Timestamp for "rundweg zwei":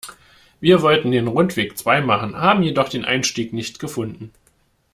1.27-2.01